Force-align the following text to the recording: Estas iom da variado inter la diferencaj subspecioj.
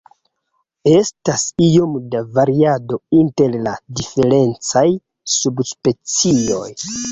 Estas 0.91 1.43
iom 1.65 1.93
da 2.15 2.21
variado 2.39 2.99
inter 3.19 3.59
la 3.67 3.75
diferencaj 4.01 4.85
subspecioj. 5.37 6.67